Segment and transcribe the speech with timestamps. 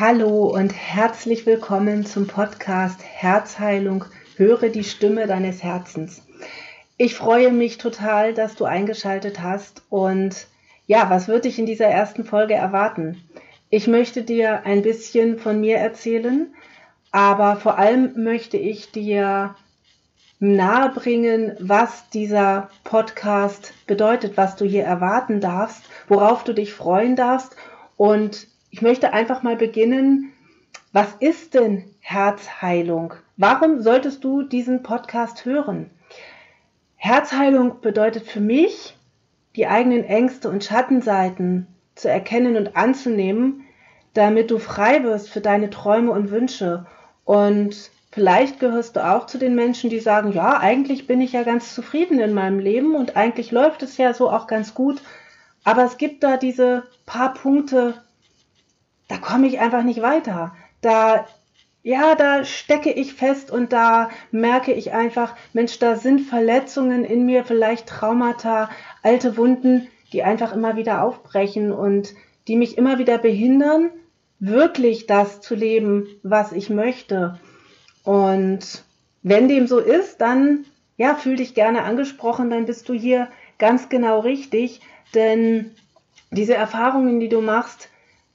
[0.00, 4.06] Hallo und herzlich willkommen zum Podcast Herzheilung.
[4.36, 6.22] Höre die Stimme deines Herzens.
[6.96, 10.46] Ich freue mich total, dass du eingeschaltet hast und
[10.86, 13.22] ja, was wird dich in dieser ersten Folge erwarten?
[13.68, 16.46] Ich möchte dir ein bisschen von mir erzählen,
[17.10, 19.54] aber vor allem möchte ich dir
[20.38, 27.54] nahebringen, was dieser Podcast bedeutet, was du hier erwarten darfst, worauf du dich freuen darfst
[27.98, 30.32] und ich möchte einfach mal beginnen.
[30.92, 33.14] Was ist denn Herzheilung?
[33.36, 35.90] Warum solltest du diesen Podcast hören?
[36.96, 38.96] Herzheilung bedeutet für mich,
[39.56, 43.64] die eigenen Ängste und Schattenseiten zu erkennen und anzunehmen,
[44.14, 46.86] damit du frei wirst für deine Träume und Wünsche.
[47.24, 51.42] Und vielleicht gehörst du auch zu den Menschen, die sagen, ja, eigentlich bin ich ja
[51.42, 55.02] ganz zufrieden in meinem Leben und eigentlich läuft es ja so auch ganz gut.
[55.64, 58.02] Aber es gibt da diese paar Punkte,
[59.10, 60.54] da komme ich einfach nicht weiter.
[60.82, 61.26] Da,
[61.82, 67.26] ja, da stecke ich fest und da merke ich einfach, Mensch, da sind Verletzungen in
[67.26, 68.70] mir, vielleicht Traumata,
[69.02, 72.14] alte Wunden, die einfach immer wieder aufbrechen und
[72.46, 73.90] die mich immer wieder behindern,
[74.38, 77.40] wirklich das zu leben, was ich möchte.
[78.04, 78.84] Und
[79.24, 83.88] wenn dem so ist, dann ja, fühl dich gerne angesprochen, dann bist du hier ganz
[83.88, 84.80] genau richtig,
[85.16, 85.72] denn
[86.30, 87.88] diese Erfahrungen, die du machst,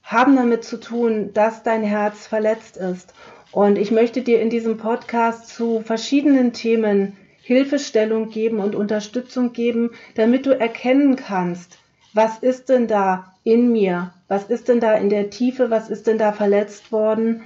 [0.06, 3.12] haben damit zu tun, dass dein Herz verletzt ist.
[3.50, 9.90] Und ich möchte dir in diesem Podcast zu verschiedenen Themen Hilfestellung geben und Unterstützung geben,
[10.14, 11.78] damit du erkennen kannst,
[12.12, 14.14] was ist denn da in mir?
[14.26, 15.70] Was ist denn da in der Tiefe?
[15.70, 17.42] Was ist denn da verletzt worden?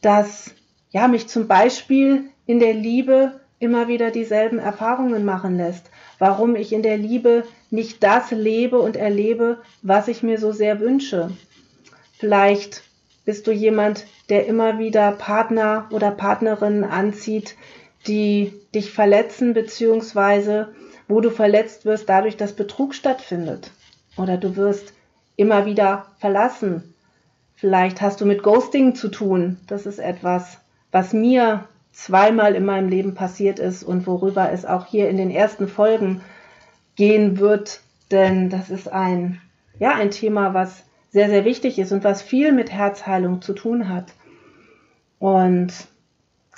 [0.00, 0.54] Dass
[0.90, 5.90] ja mich zum Beispiel in der Liebe immer wieder dieselben Erfahrungen machen lässt.
[6.18, 10.80] Warum ich in der Liebe nicht das lebe und erlebe, was ich mir so sehr
[10.80, 11.30] wünsche.
[12.18, 12.82] Vielleicht
[13.24, 17.56] bist du jemand, der immer wieder Partner oder Partnerinnen anzieht,
[18.06, 20.74] die dich verletzen, beziehungsweise
[21.08, 23.70] wo du verletzt wirst dadurch, dass Betrug stattfindet.
[24.16, 24.92] Oder du wirst
[25.36, 26.94] immer wieder verlassen.
[27.54, 29.58] Vielleicht hast du mit Ghosting zu tun.
[29.66, 30.58] Das ist etwas,
[30.90, 35.30] was mir zweimal in meinem Leben passiert ist und worüber es auch hier in den
[35.30, 36.22] ersten Folgen
[36.96, 37.80] gehen wird.
[38.10, 39.40] Denn das ist ein,
[39.78, 40.84] ja, ein Thema, was
[41.16, 44.12] sehr, sehr wichtig ist und was viel mit Herzheilung zu tun hat.
[45.18, 45.72] Und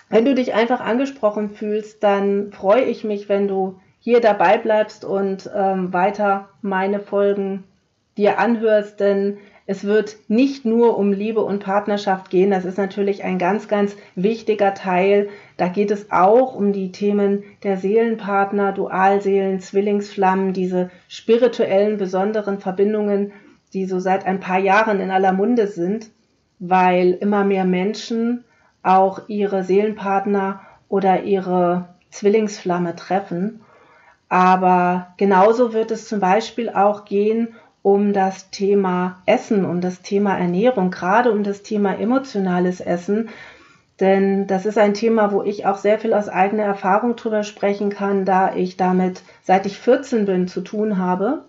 [0.08, 5.04] wenn du dich einfach angesprochen fühlst, dann freue ich mich, wenn du hier dabei bleibst
[5.04, 7.62] und ähm, weiter meine Folgen
[8.16, 9.36] dir anhörst, denn
[9.66, 12.50] es wird nicht nur um Liebe und Partnerschaft gehen.
[12.50, 15.28] Das ist natürlich ein ganz, ganz wichtiger Teil.
[15.56, 23.30] Da geht es auch um die Themen der Seelenpartner, Dualseelen, Zwillingsflammen, diese spirituellen, besonderen Verbindungen,
[23.73, 26.11] die so seit ein paar Jahren in aller Munde sind,
[26.59, 28.45] weil immer mehr Menschen
[28.83, 33.61] auch ihre Seelenpartner oder ihre Zwillingsflamme treffen.
[34.29, 37.49] Aber genauso wird es zum Beispiel auch gehen
[37.83, 43.29] um das Thema Essen, um das Thema Ernährung, gerade um das Thema emotionales Essen.
[44.00, 47.91] Denn das ist ein Thema, wo ich auch sehr viel aus eigener Erfahrung drüber sprechen
[47.91, 51.45] kann, da ich damit, seit ich 14 bin, zu tun habe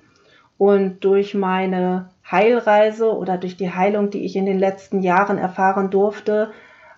[0.59, 5.89] und durch meine Heilreise oder durch die Heilung, die ich in den letzten Jahren erfahren
[5.89, 6.51] durfte,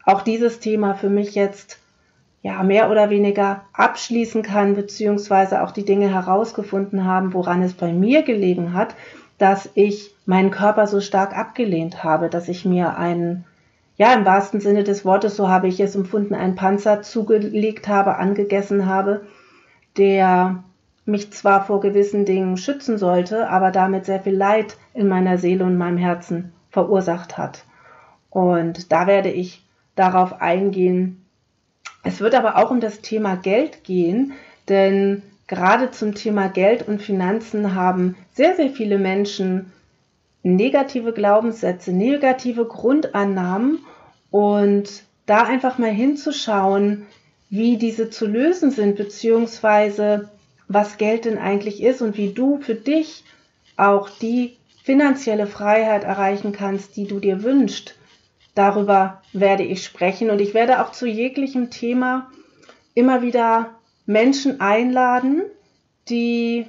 [0.03, 1.77] auch dieses Thema für mich jetzt
[2.41, 7.93] ja mehr oder weniger abschließen kann, beziehungsweise auch die Dinge herausgefunden haben, woran es bei
[7.93, 8.95] mir gelegen hat,
[9.37, 13.45] dass ich meinen Körper so stark abgelehnt habe, dass ich mir einen,
[13.95, 18.15] ja, im wahrsten Sinne des Wortes, so habe ich es empfunden, einen Panzer zugelegt habe,
[18.15, 19.21] angegessen habe,
[19.97, 20.63] der
[21.05, 25.65] mich zwar vor gewissen Dingen schützen sollte, aber damit sehr viel Leid in meiner Seele
[25.65, 27.65] und meinem Herzen verursacht hat.
[28.29, 31.25] Und da werde ich darauf eingehen.
[32.03, 34.33] Es wird aber auch um das Thema Geld gehen,
[34.69, 39.71] denn gerade zum Thema Geld und Finanzen haben sehr, sehr viele Menschen
[40.43, 43.79] negative Glaubenssätze, negative Grundannahmen
[44.31, 47.05] und da einfach mal hinzuschauen,
[47.49, 50.29] wie diese zu lösen sind, beziehungsweise
[50.73, 53.23] was Geld denn eigentlich ist und wie du für dich
[53.77, 57.95] auch die finanzielle Freiheit erreichen kannst, die du dir wünschst.
[58.55, 62.29] Darüber werde ich sprechen und ich werde auch zu jeglichem Thema
[62.93, 63.71] immer wieder
[64.05, 65.43] Menschen einladen,
[66.09, 66.67] die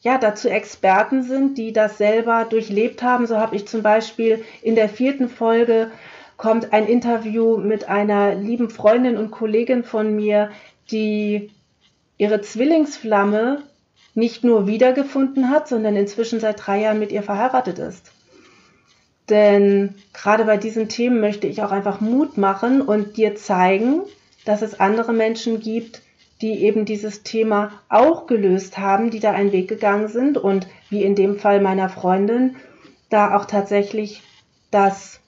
[0.00, 3.26] ja dazu Experten sind, die das selber durchlebt haben.
[3.26, 5.90] So habe ich zum Beispiel in der vierten Folge
[6.36, 10.50] kommt ein Interview mit einer lieben Freundin und Kollegin von mir,
[10.90, 11.50] die
[12.18, 13.62] ihre Zwillingsflamme
[14.14, 18.12] nicht nur wiedergefunden hat, sondern inzwischen seit drei Jahren mit ihr verheiratet ist.
[19.28, 24.02] Denn gerade bei diesen Themen möchte ich auch einfach Mut machen und dir zeigen,
[24.44, 26.02] dass es andere Menschen gibt,
[26.40, 31.02] die eben dieses Thema auch gelöst haben, die da einen Weg gegangen sind und wie
[31.02, 32.56] in dem Fall meiner Freundin,
[33.08, 34.22] da auch tatsächlich
[34.70, 35.20] das,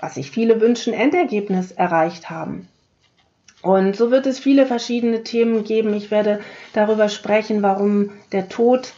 [0.00, 2.68] was sich viele wünschen, Endergebnis erreicht haben.
[3.62, 5.92] Und so wird es viele verschiedene Themen geben.
[5.94, 6.40] Ich werde
[6.72, 8.94] darüber sprechen, warum der Tod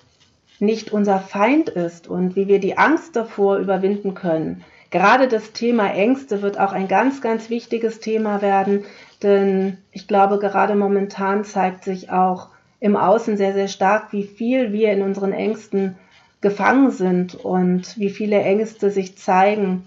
[0.60, 4.64] nicht unser Feind ist und wie wir die Angst davor überwinden können.
[4.90, 8.84] Gerade das Thema Ängste wird auch ein ganz, ganz wichtiges Thema werden,
[9.22, 12.48] denn ich glaube, gerade momentan zeigt sich auch
[12.78, 15.96] im Außen sehr, sehr stark, wie viel wir in unseren Ängsten
[16.40, 19.84] gefangen sind und wie viele Ängste sich zeigen.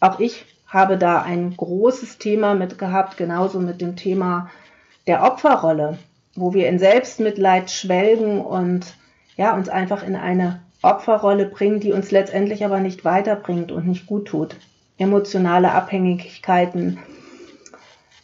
[0.00, 4.50] Auch ich habe da ein großes Thema mit gehabt, genauso mit dem Thema
[5.06, 5.98] der Opferrolle,
[6.34, 8.94] wo wir in Selbstmitleid schwelgen und
[9.36, 14.06] ja, uns einfach in eine Opferrolle bringen, die uns letztendlich aber nicht weiterbringt und nicht
[14.06, 14.56] gut tut.
[14.98, 16.98] Emotionale Abhängigkeiten,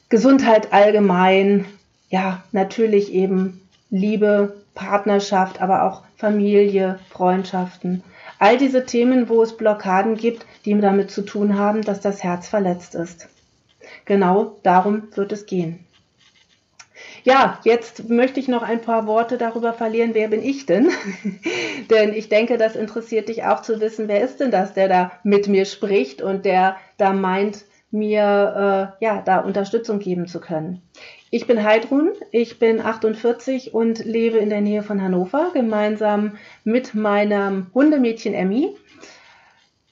[0.09, 1.67] Gesundheit allgemein,
[2.09, 3.61] ja, natürlich eben
[3.91, 8.03] Liebe, Partnerschaft, aber auch Familie, Freundschaften.
[8.43, 12.49] All diese Themen, wo es Blockaden gibt, die damit zu tun haben, dass das Herz
[12.49, 13.29] verletzt ist.
[14.05, 15.87] Genau darum wird es gehen.
[17.23, 20.91] Ja, jetzt möchte ich noch ein paar Worte darüber verlieren, wer bin ich denn?
[21.91, 25.13] denn ich denke, das interessiert dich auch zu wissen, wer ist denn das, der da
[25.23, 30.83] mit mir spricht und der da meint, mir äh, ja da Unterstützung geben zu können.
[31.35, 36.95] Ich bin Heidrun, ich bin 48 und lebe in der Nähe von Hannover gemeinsam mit
[36.95, 38.77] meinem Hundemädchen Emmy.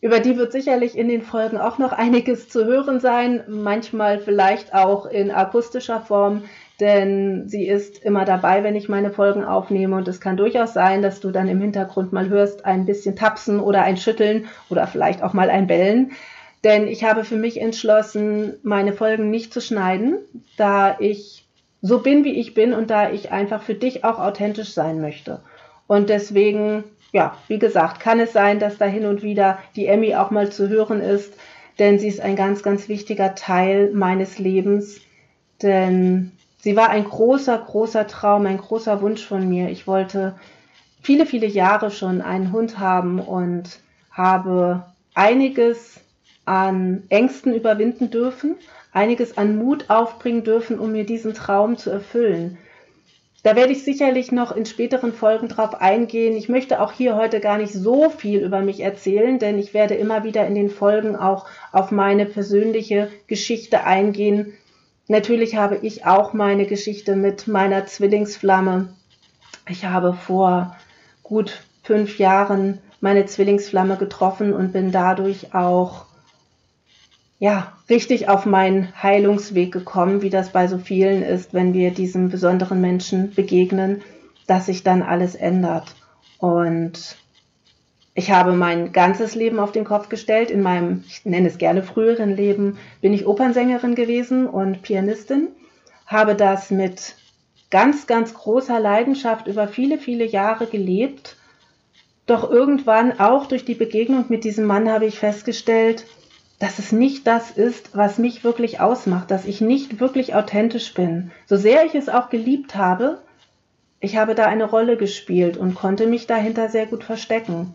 [0.03, 4.75] Über die wird sicherlich in den Folgen auch noch einiges zu hören sein, manchmal vielleicht
[4.75, 6.43] auch in akustischer Form,
[6.79, 11.01] denn sie ist immer dabei, wenn ich meine Folgen aufnehme und es kann durchaus sein,
[11.01, 15.23] dass du dann im Hintergrund mal hörst ein bisschen tapsen oder ein Schütteln oder vielleicht
[15.23, 16.13] auch mal ein Bellen.
[16.65, 20.19] Denn ich habe für mich entschlossen, meine Folgen nicht zu schneiden,
[20.57, 21.47] da ich
[21.81, 25.41] so bin, wie ich bin und da ich einfach für dich auch authentisch sein möchte.
[25.87, 30.15] Und deswegen, ja, wie gesagt, kann es sein, dass da hin und wieder die Emmy
[30.15, 31.33] auch mal zu hören ist,
[31.79, 35.01] denn sie ist ein ganz, ganz wichtiger Teil meines Lebens.
[35.63, 39.71] Denn sie war ein großer, großer Traum, ein großer Wunsch von mir.
[39.71, 40.37] Ich wollte
[41.01, 43.81] viele, viele Jahre schon einen Hund haben und
[44.11, 44.85] habe
[45.15, 46.01] einiges
[46.45, 48.57] an Ängsten überwinden dürfen,
[48.93, 52.59] einiges an Mut aufbringen dürfen, um mir diesen Traum zu erfüllen.
[53.43, 56.37] Da werde ich sicherlich noch in späteren Folgen drauf eingehen.
[56.37, 59.95] Ich möchte auch hier heute gar nicht so viel über mich erzählen, denn ich werde
[59.95, 64.53] immer wieder in den Folgen auch auf meine persönliche Geschichte eingehen.
[65.09, 68.93] Natürlich habe ich auch meine Geschichte mit meiner Zwillingsflamme.
[69.69, 70.77] Ich habe vor
[71.23, 76.05] gut fünf Jahren meine Zwillingsflamme getroffen und bin dadurch auch
[77.41, 82.29] ja, richtig auf meinen Heilungsweg gekommen, wie das bei so vielen ist, wenn wir diesem
[82.29, 84.03] besonderen Menschen begegnen,
[84.47, 85.97] dass sich dann alles ändert.
[86.39, 87.17] Und
[88.15, 90.51] ich habe mein ganzes Leben auf den Kopf gestellt.
[90.51, 95.49] In meinem, ich nenne es gerne früheren Leben, bin ich Opernsängerin gewesen und Pianistin,
[96.07, 97.15] habe das mit
[97.71, 101.37] ganz, ganz großer Leidenschaft über viele, viele Jahre gelebt.
[102.27, 106.05] Doch irgendwann, auch durch die Begegnung mit diesem Mann, habe ich festgestellt,
[106.61, 111.33] dass es nicht das ist, was mich wirklich ausmacht, dass ich nicht wirklich authentisch bin.
[111.47, 113.23] So sehr ich es auch geliebt habe,
[113.99, 117.75] ich habe da eine Rolle gespielt und konnte mich dahinter sehr gut verstecken.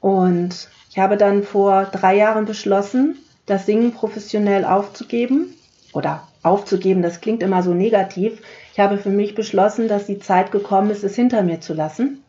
[0.00, 5.54] Und ich habe dann vor drei Jahren beschlossen, das Singen professionell aufzugeben.
[5.92, 8.40] Oder aufzugeben, das klingt immer so negativ.
[8.72, 12.22] Ich habe für mich beschlossen, dass die Zeit gekommen ist, es hinter mir zu lassen.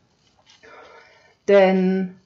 [1.48, 2.19] Denn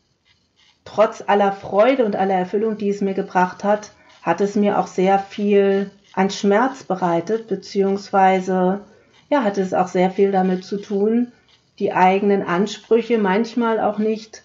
[0.85, 4.87] trotz aller Freude und aller Erfüllung, die es mir gebracht hat, hat es mir auch
[4.87, 8.81] sehr viel an Schmerz bereitet, beziehungsweise
[9.29, 11.31] ja, hatte es auch sehr viel damit zu tun,
[11.79, 14.43] die eigenen Ansprüche manchmal auch nicht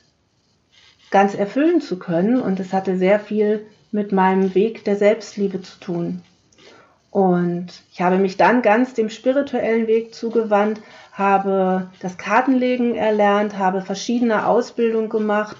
[1.10, 2.40] ganz erfüllen zu können.
[2.40, 6.22] Und es hatte sehr viel mit meinem Weg der Selbstliebe zu tun.
[7.10, 10.80] Und ich habe mich dann ganz dem spirituellen Weg zugewandt,
[11.12, 15.56] habe das Kartenlegen erlernt, habe verschiedene Ausbildungen gemacht,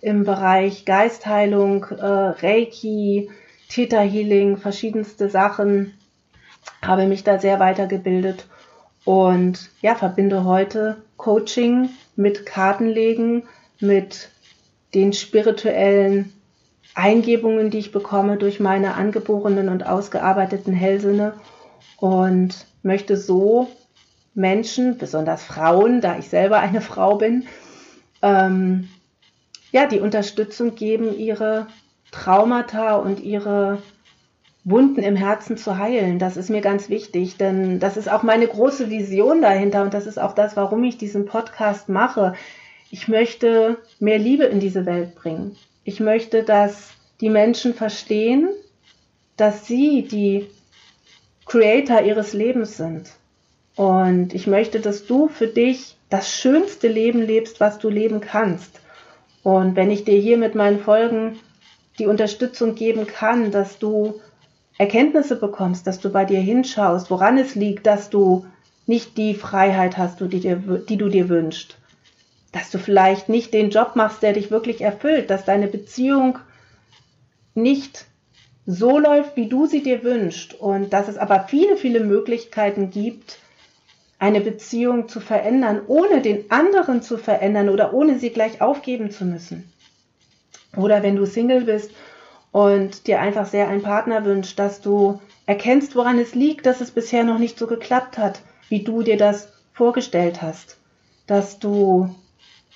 [0.00, 3.30] im Bereich Geistheilung, äh, Reiki,
[3.68, 5.94] Theta Healing, verschiedenste Sachen,
[6.82, 8.46] habe mich da sehr weitergebildet
[9.04, 13.44] und ja, verbinde heute Coaching mit Kartenlegen,
[13.80, 14.30] mit
[14.94, 16.32] den spirituellen
[16.94, 21.34] Eingebungen, die ich bekomme durch meine angeborenen und ausgearbeiteten Hellsinne
[21.98, 23.68] und möchte so
[24.34, 27.46] Menschen, besonders Frauen, da ich selber eine Frau bin,
[28.22, 28.88] ähm,
[29.72, 31.66] ja, die Unterstützung geben, ihre
[32.10, 33.82] Traumata und ihre
[34.64, 36.18] Wunden im Herzen zu heilen.
[36.18, 40.06] Das ist mir ganz wichtig, denn das ist auch meine große Vision dahinter und das
[40.06, 42.34] ist auch das, warum ich diesen Podcast mache.
[42.90, 45.56] Ich möchte mehr Liebe in diese Welt bringen.
[45.84, 48.48] Ich möchte, dass die Menschen verstehen,
[49.36, 50.48] dass sie die
[51.46, 53.10] Creator ihres Lebens sind.
[53.76, 58.80] Und ich möchte, dass du für dich das schönste Leben lebst, was du leben kannst.
[59.42, 61.38] Und wenn ich dir hier mit meinen Folgen
[61.98, 64.20] die Unterstützung geben kann, dass du
[64.78, 68.46] Erkenntnisse bekommst, dass du bei dir hinschaust, woran es liegt, dass du
[68.86, 71.76] nicht die Freiheit hast, die, dir, die du dir wünschst.
[72.52, 76.38] Dass du vielleicht nicht den Job machst, der dich wirklich erfüllt, dass deine Beziehung
[77.54, 78.06] nicht
[78.64, 83.38] so läuft, wie du sie dir wünschst und dass es aber viele, viele Möglichkeiten gibt,
[84.18, 89.24] eine Beziehung zu verändern, ohne den anderen zu verändern oder ohne sie gleich aufgeben zu
[89.24, 89.72] müssen.
[90.76, 91.92] Oder wenn du Single bist
[92.50, 96.90] und dir einfach sehr einen Partner wünscht, dass du erkennst, woran es liegt, dass es
[96.90, 100.76] bisher noch nicht so geklappt hat, wie du dir das vorgestellt hast.
[101.26, 102.14] Dass du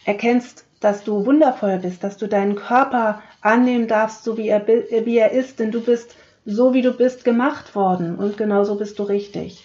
[0.04, 5.18] erkennst, dass du wundervoll bist, dass du deinen Körper annehmen darfst, so wie er, wie
[5.18, 9.04] er ist, denn du bist so, wie du bist, gemacht worden und genauso bist du
[9.04, 9.64] richtig.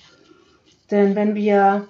[0.91, 1.87] Denn wenn wir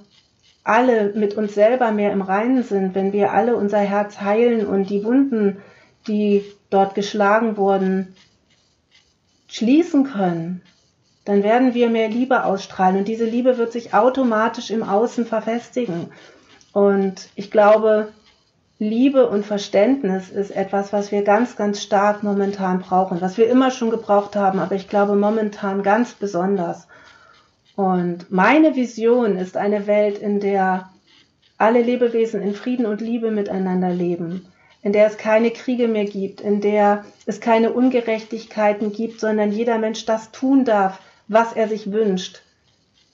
[0.64, 4.90] alle mit uns selber mehr im Reinen sind, wenn wir alle unser Herz heilen und
[4.90, 5.58] die Wunden
[6.08, 8.16] die dort geschlagen wurden,
[9.48, 10.62] schließen können,
[11.26, 16.08] dann werden wir mehr Liebe ausstrahlen und diese Liebe wird sich automatisch im Außen verfestigen.
[16.72, 18.10] Und ich glaube,
[18.80, 23.72] Liebe und Verständnis ist etwas, was wir ganz, ganz stark momentan brauchen, was wir immer
[23.72, 26.88] schon gebraucht haben, aber ich glaube momentan ganz besonders.
[27.78, 30.90] Und meine Vision ist eine Welt, in der
[31.60, 34.48] alle Lebewesen in Frieden und Liebe miteinander leben,
[34.82, 39.78] in der es keine Kriege mehr gibt, in der es keine Ungerechtigkeiten gibt, sondern jeder
[39.78, 42.42] Mensch das tun darf, was er sich wünscht,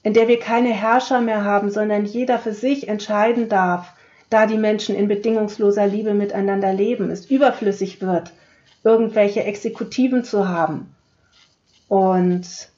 [0.02, 3.92] in der wir keine Herrscher mehr haben, sondern jeder für sich entscheiden darf,
[4.30, 8.32] da die Menschen in bedingungsloser Liebe miteinander leben, es überflüssig wird,
[8.82, 10.94] irgendwelche Exekutiven zu haben.
[11.88, 12.72] Und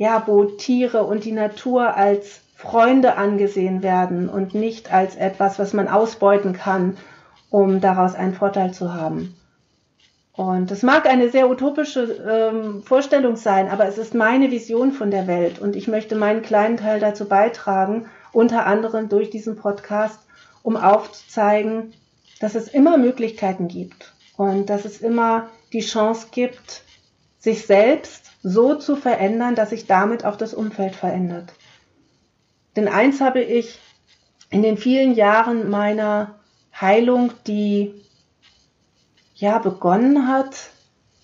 [0.00, 5.72] ja, wo Tiere und die Natur als Freunde angesehen werden und nicht als etwas, was
[5.72, 6.96] man ausbeuten kann
[7.50, 9.34] um daraus einen Vorteil zu haben.
[10.32, 15.10] Und es mag eine sehr utopische ähm, Vorstellung sein, aber es ist meine Vision von
[15.10, 20.20] der Welt und ich möchte meinen kleinen Teil dazu beitragen, unter anderem durch diesen Podcast,
[20.62, 21.92] um aufzuzeigen,
[22.38, 26.84] dass es immer Möglichkeiten gibt und dass es immer die Chance gibt,
[27.38, 31.52] sich selbst so zu verändern, dass sich damit auch das Umfeld verändert.
[32.76, 33.78] Denn eins habe ich
[34.50, 36.40] in den vielen Jahren meiner
[36.78, 37.94] Heilung, die
[39.34, 40.56] ja begonnen hat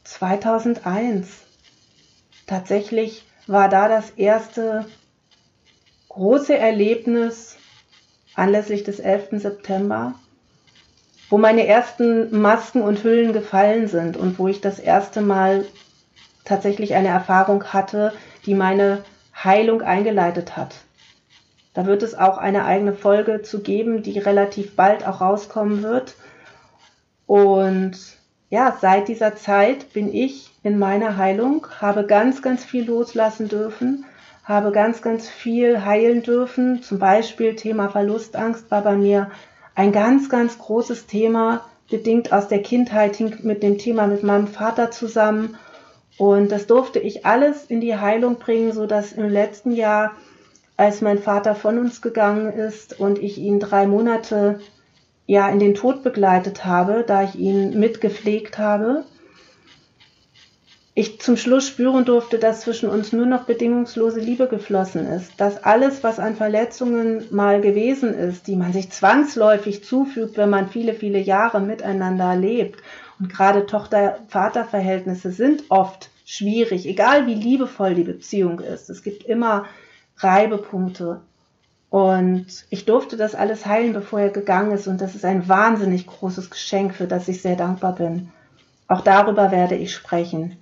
[0.04, 1.28] 2001.
[2.46, 4.86] Tatsächlich war da das erste
[6.08, 7.56] große Erlebnis
[8.34, 9.40] anlässlich des 11.
[9.42, 10.14] September,
[11.28, 15.64] wo meine ersten Masken und Hüllen gefallen sind und wo ich das erste Mal
[16.46, 18.14] tatsächlich eine Erfahrung hatte,
[18.46, 19.04] die meine
[19.44, 20.74] Heilung eingeleitet hat.
[21.74, 26.14] Da wird es auch eine eigene Folge zu geben, die relativ bald auch rauskommen wird.
[27.26, 27.98] Und
[28.48, 34.06] ja, seit dieser Zeit bin ich in meiner Heilung, habe ganz, ganz viel loslassen dürfen,
[34.42, 36.82] habe ganz, ganz viel heilen dürfen.
[36.82, 39.30] Zum Beispiel Thema Verlustangst war bei mir
[39.74, 44.48] ein ganz, ganz großes Thema, bedingt aus der Kindheit, hing mit dem Thema mit meinem
[44.48, 45.58] Vater zusammen.
[46.18, 50.16] Und das durfte ich alles in die Heilung bringen, so dass im letzten Jahr
[50.76, 54.60] als mein Vater von uns gegangen ist und ich ihn drei Monate
[55.26, 59.04] ja in den Tod begleitet habe, da ich ihn mitgepflegt habe,
[60.98, 65.62] ich zum Schluss spüren durfte, dass zwischen uns nur noch bedingungslose Liebe geflossen ist, dass
[65.62, 70.94] alles, was an Verletzungen mal gewesen ist, die man sich zwangsläufig zufügt, wenn man viele,
[70.94, 72.82] viele Jahre miteinander lebt,
[73.18, 78.90] und gerade Tochter-Vater-Verhältnisse sind oft schwierig, egal wie liebevoll die Beziehung ist.
[78.90, 79.66] Es gibt immer
[80.18, 81.20] Reibepunkte.
[81.88, 84.86] Und ich durfte das alles heilen, bevor er gegangen ist.
[84.86, 88.30] Und das ist ein wahnsinnig großes Geschenk, für das ich sehr dankbar bin.
[88.88, 90.56] Auch darüber werde ich sprechen.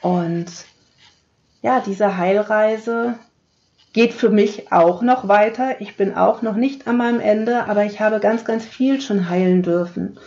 [0.00, 0.46] Und
[1.62, 3.14] ja, diese Heilreise
[3.92, 5.80] geht für mich auch noch weiter.
[5.80, 9.28] Ich bin auch noch nicht an meinem Ende, aber ich habe ganz, ganz viel schon
[9.28, 10.18] heilen dürfen.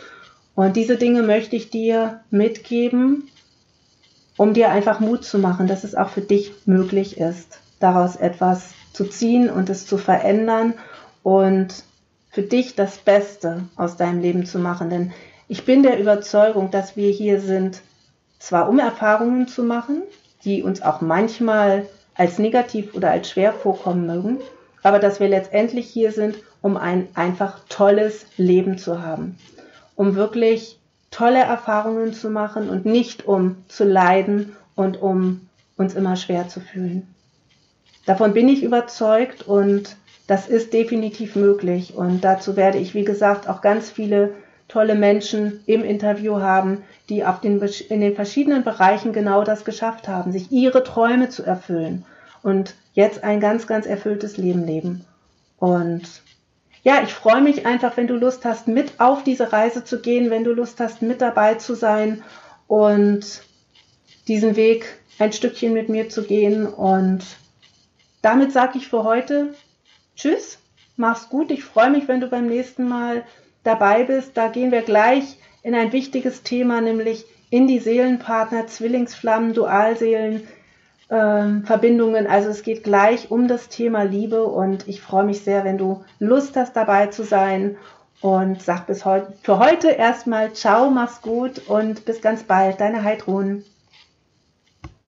[0.62, 3.27] Und diese Dinge möchte ich dir mitgeben,
[4.38, 8.70] um dir einfach Mut zu machen, dass es auch für dich möglich ist daraus etwas
[8.94, 10.75] zu ziehen und es zu verändern
[11.24, 11.84] und
[12.30, 14.91] für dich das Beste aus deinem Leben zu machen.
[14.91, 15.13] Denn
[15.48, 17.82] ich bin der Überzeugung, dass wir hier sind,
[18.38, 20.03] zwar um Erfahrungen zu machen,
[20.46, 24.38] die uns auch manchmal als negativ oder als schwer vorkommen mögen,
[24.84, 29.39] aber dass wir letztendlich hier sind, um ein einfach tolles Leben zu haben,
[30.01, 30.79] um wirklich
[31.12, 36.60] tolle Erfahrungen zu machen und nicht um zu leiden und um uns immer schwer zu
[36.60, 37.13] fühlen.
[38.08, 41.93] Davon bin ich überzeugt und das ist definitiv möglich.
[41.93, 44.31] Und dazu werde ich, wie gesagt, auch ganz viele
[44.67, 50.08] tolle Menschen im Interview haben, die auf den, in den verschiedenen Bereichen genau das geschafft
[50.08, 52.05] haben, sich ihre Träume zu erfüllen
[52.41, 55.05] und jetzt ein ganz, ganz erfülltes Leben leben.
[55.60, 56.24] Und
[56.84, 60.30] ja, ich freue mich einfach, wenn du Lust hast, mit auf diese Reise zu gehen,
[60.30, 62.24] wenn du Lust hast, mit dabei zu sein
[62.68, 63.44] und
[64.28, 64.86] diesen Weg
[65.20, 66.66] ein Stückchen mit mir zu gehen.
[66.66, 67.24] Und
[68.22, 69.54] damit sage ich für heute
[70.16, 70.58] Tschüss,
[70.98, 71.52] mach's gut.
[71.52, 73.26] Ich freue mich, wenn du beim nächsten Mal
[73.64, 74.36] dabei bist.
[74.36, 80.48] Da gehen wir gleich in ein wichtiges Thema, nämlich in die Seelenpartner, Zwillingsflammen, Dualseelen,
[81.12, 82.25] ähm, Verbindungen.
[82.25, 86.03] Also es geht gleich um das Thema Liebe und ich freue mich sehr, wenn du
[86.20, 87.77] Lust hast, dabei zu sein.
[88.22, 92.80] Und sag bis heute für heute erstmal Ciao, mach's gut und bis ganz bald.
[92.80, 93.63] Deine Heidrun.